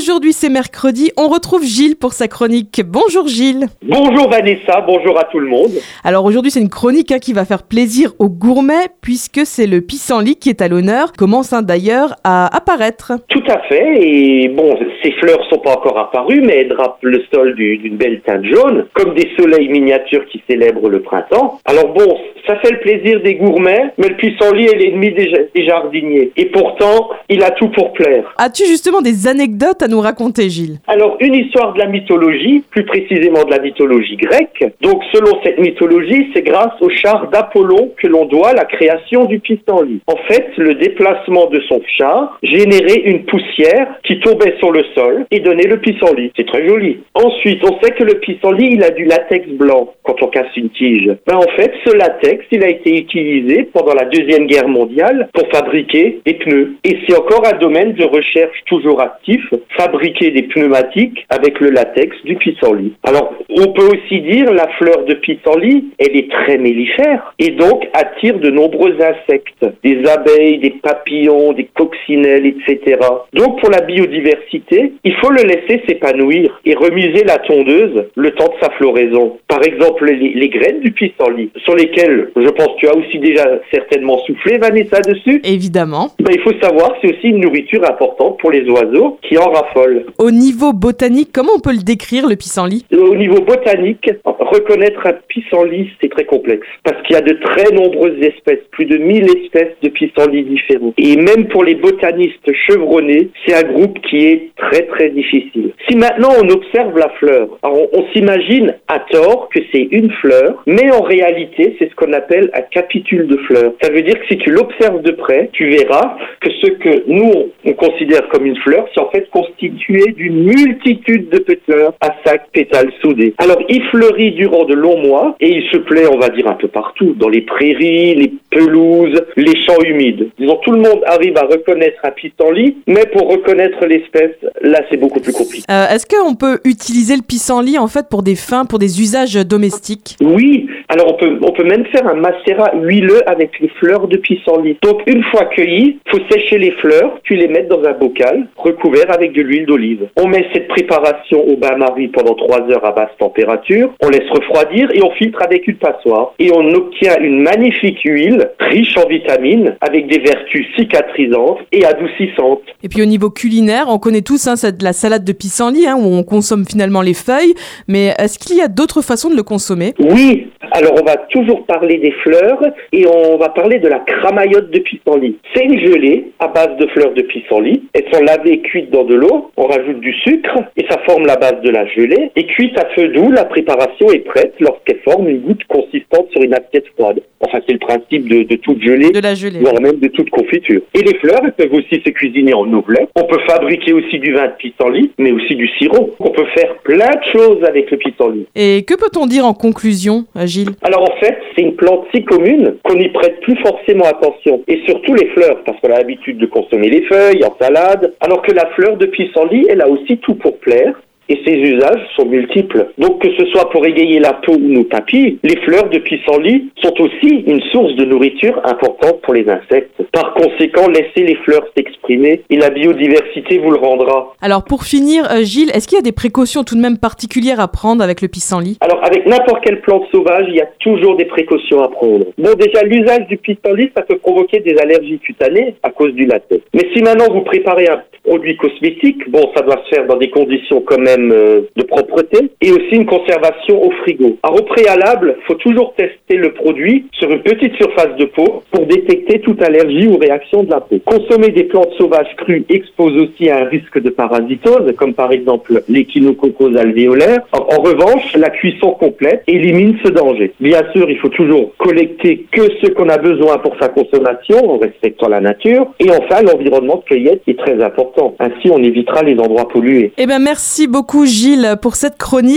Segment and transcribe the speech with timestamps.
[0.00, 1.12] Aujourd'hui, c'est mercredi.
[1.18, 2.80] On retrouve Gilles pour sa chronique.
[2.86, 3.66] Bonjour Gilles.
[3.82, 5.72] Bonjour Vanessa, bonjour à tout le monde.
[6.04, 9.82] Alors aujourd'hui, c'est une chronique hein, qui va faire plaisir aux gourmets puisque c'est le
[9.82, 11.12] pissenlit qui est à l'honneur.
[11.12, 13.12] Commence hein, d'ailleurs à apparaître.
[13.28, 14.00] Tout à fait.
[14.00, 18.22] Et bon, ces fleurs sont pas encore apparues, mais elles drapent le sol d'une belle
[18.22, 21.60] teinte jaune, comme des soleils miniatures qui célèbrent le printemps.
[21.66, 25.66] Alors bon, ça fait le plaisir des gourmets, mais le pissenlit est l'ennemi des, des
[25.66, 26.32] jardiniers.
[26.38, 28.34] Et pourtant, il a tout pour plaire.
[28.38, 32.84] As-tu justement des anecdotes à nous raconter, Gilles Alors, une histoire de la mythologie, plus
[32.84, 34.64] précisément de la mythologie grecque.
[34.80, 39.40] Donc, selon cette mythologie, c'est grâce au char d'Apollon que l'on doit la création du
[39.40, 40.00] pissenlit.
[40.06, 45.26] En fait, le déplacement de son char générait une poussière qui tombait sur le sol
[45.30, 46.32] et donnait le pissenlit.
[46.36, 47.00] C'est très joli.
[47.14, 50.70] Ensuite, on sait que le pissenlit, il a du latex blanc quand on casse une
[50.70, 51.10] tige.
[51.26, 55.48] Ben, en fait, ce latex, il a été utilisé pendant la Deuxième Guerre mondiale pour
[55.48, 56.76] fabriquer des pneus.
[56.84, 59.42] Et c'est encore un domaine de recherche toujours actif,
[59.80, 62.92] fabriquer des pneumatiques avec le latex du pissenlit.
[63.02, 67.88] Alors, on peut aussi dire la fleur de pissenlit, elle est très mellifère et donc
[67.94, 72.98] attire de nombreux insectes, des abeilles, des papillons, des coccinelles, etc.
[73.32, 78.48] Donc, pour la biodiversité, il faut le laisser s'épanouir et remiser la tondeuse le temps
[78.48, 79.38] de sa floraison.
[79.48, 83.18] Par exemple, les, les graines du pissenlit, sur lesquelles je pense que tu as aussi
[83.18, 85.40] déjà certainement soufflé, Vanessa, dessus.
[85.44, 86.08] Évidemment.
[86.20, 89.69] Ben, il faut savoir, c'est aussi une nourriture importante pour les oiseaux qui en raffolent.
[90.18, 92.84] Au niveau botanique, comment on peut le décrire, le pissenlit?
[92.92, 97.72] Au niveau botanique, reconnaître un pissenlit, c'est très complexe parce qu'il y a de très
[97.72, 100.92] nombreuses espèces, plus de 1000 espèces de pissenlits différents.
[100.98, 105.72] Et même pour les botanistes chevronnés, c'est un groupe qui est très très difficile.
[105.88, 110.62] Si maintenant on observe la fleur, on, on s'imagine à tort que c'est une fleur,
[110.66, 113.72] mais en réalité, c'est ce qu'on appelle un capitule de fleurs.
[113.82, 117.50] Ça veut dire que si tu l'observes de près, tu verras que ce que nous
[117.64, 122.14] on considère comme une fleur, c'est en fait constitué d'une multitude de petites fleurs à
[122.24, 123.34] cinq pétales soudés.
[123.38, 126.54] Alors il fleurit durant de longs mois et il se plaît, on va dire, un
[126.54, 130.30] peu partout, dans les prairies, les pelouses, les champs humides.
[130.38, 134.96] Disons, tout le monde arrive à reconnaître un pissenlit, mais pour reconnaître l'espèce, là c'est
[134.96, 135.64] beaucoup plus compliqué.
[135.70, 139.34] Euh, Est-ce qu'on peut utiliser le pissenlit en fait pour des fins, pour des usages
[139.34, 140.16] domestiques?
[140.20, 144.16] Oui, alors on peut, on peut même faire un macérat huileux avec les fleurs de
[144.16, 144.76] pissenlit.
[144.82, 149.10] Donc une fois cueillies, faut sécher les fleurs, puis les mettre dans un bocal recouvert
[149.12, 150.08] avec de l'huile d'olive.
[150.16, 154.88] On met cette préparation au bain-marie pendant 3 heures à basse température, on laisse refroidir
[154.92, 156.32] et on filtre avec une passoire.
[156.38, 162.62] Et on obtient une magnifique huile riche en vitamines avec des vertus cicatrisantes et adoucissantes.
[162.82, 165.96] Et puis au niveau culinaire, on connaît tous hein, cette- la salade de pissenlit hein,
[165.98, 167.54] où on consomme finalement les feuilles,
[167.88, 169.94] mais est-ce qu'il y a d'autres façons de le consommer?
[169.98, 170.48] Oui,
[170.80, 174.78] alors on va toujours parler des fleurs et on va parler de la cramaillotte de
[174.78, 175.36] pissenlit.
[175.54, 177.82] C'est une gelée à base de fleurs de pissenlit.
[177.92, 179.50] Elles sont lavées et cuites dans de l'eau.
[179.58, 182.30] On rajoute du sucre et ça forme la base de la gelée.
[182.34, 186.42] Et cuite à feu doux, la préparation est prête lorsqu'elle forme une goutte consistante sur
[186.42, 187.20] une assiette froide.
[187.40, 189.10] Enfin, c'est le principe de, de toute gelée.
[189.10, 189.60] De la gelée.
[189.60, 190.82] voire même de toute confiture.
[190.94, 193.08] Et les fleurs, elles peuvent aussi se cuisiner en omelette.
[193.16, 196.14] On peut fabriquer aussi du vin de pissenlit, mais aussi du sirop.
[196.20, 198.46] On peut faire plein de choses avec le pissenlit.
[198.54, 200.46] Et que peut-on dire en conclusion, euh,
[200.82, 204.62] Alors en fait, c'est une plante si commune qu'on n'y prête plus forcément attention.
[204.68, 208.42] Et surtout les fleurs, parce qu'on a l'habitude de consommer les feuilles en salade, alors
[208.42, 211.00] que la fleur de pissenlit, elle a aussi tout pour plaire.
[211.30, 212.88] Et ses usages sont multiples.
[212.98, 216.70] Donc que ce soit pour égayer la peau ou nos tapis, les fleurs de pissenlit
[216.82, 219.94] sont aussi une source de nourriture importante pour les insectes.
[220.12, 224.34] Par conséquent, laissez les fleurs s'exprimer et la biodiversité vous le rendra.
[224.42, 227.60] Alors pour finir, euh, Gilles, est-ce qu'il y a des précautions tout de même particulières
[227.60, 231.16] à prendre avec le pissenlit Alors, avec n'importe quelle plante sauvage, il y a toujours
[231.16, 232.26] des précautions à prendre.
[232.38, 236.62] Bon, déjà, l'usage du pissenlit, ça peut provoquer des allergies cutanées à cause du latex.
[236.74, 240.30] Mais si maintenant vous préparez un produit cosmétique, bon, ça doit se faire dans des
[240.30, 244.36] conditions quand même euh, de propreté et aussi une conservation au frigo.
[244.42, 248.86] Alors, au préalable, faut toujours tester le produit sur une petite surface de peau pour
[248.86, 250.98] détecter toute allergie ou réaction de la peau.
[251.04, 255.82] Consommer des plantes sauvages crues expose aussi à un risque de parasitose, comme par exemple
[255.88, 257.40] l'échinococcose alvéolaire.
[257.52, 260.52] En, en revanche, la cuisson complète élimine ce danger.
[260.60, 264.78] Bien sûr, il faut toujours collecter que ce qu'on a besoin pour sa consommation en
[264.78, 265.86] respectant la nature.
[265.98, 268.34] Et enfin, l'environnement de cueillette est très important.
[268.38, 270.12] Ainsi, on évitera les endroits pollués.
[270.18, 272.49] Eh bien merci beaucoup Gilles pour cette chronique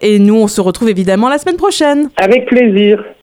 [0.00, 2.10] et nous on se retrouve évidemment la semaine prochaine.
[2.16, 3.02] Avec plaisir.